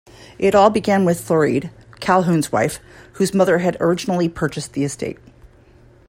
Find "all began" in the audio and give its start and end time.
0.55-1.05